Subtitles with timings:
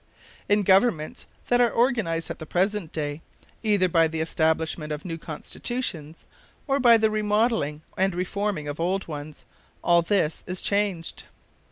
[0.49, 3.21] In governments that are organized at the present day,
[3.61, 6.25] either by the establishment of new constitutions,
[6.65, 9.45] or by the remodeling and reforming of old ones,
[9.83, 11.25] all this is changed.